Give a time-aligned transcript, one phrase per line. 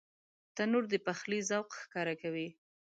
[0.55, 2.47] تنور د پخلي ذوق ښکاره کوي